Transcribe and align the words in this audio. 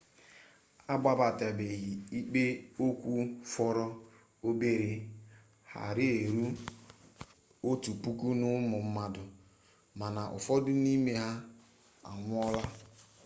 akpabatabeghị 0.93 1.91
ikpe 2.19 2.43
okwu 2.85 3.13
fọrọ 3.51 3.85
obere 4.47 4.91
ghara 5.69 6.05
eru 6.23 6.45
otu 7.69 7.91
puku 8.01 8.27
n'ụmụ 8.39 8.77
mmadụ 8.85 9.23
mana 9.99 10.21
ụfọdụ 10.37 10.71
n'ime 10.83 11.13
ha 11.21 11.29
anwụọla 12.09 12.61